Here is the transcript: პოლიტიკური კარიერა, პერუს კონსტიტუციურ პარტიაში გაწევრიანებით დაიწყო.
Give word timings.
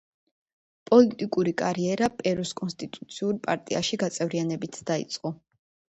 პოლიტიკური 0.89 1.51
კარიერა, 1.61 2.09
პერუს 2.21 2.53
კონსტიტუციურ 2.61 3.39
პარტიაში 3.49 4.01
გაწევრიანებით 4.05 4.85
დაიწყო. 4.93 5.35